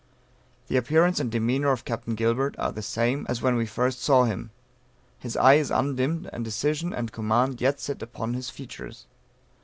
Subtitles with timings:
[0.67, 4.23] "The appearance and demeanor of Captain Gilbert are the same as when we first saw
[4.23, 4.49] him;
[5.19, 9.05] his eye is undimmed, and decision and command yet sit upon his features.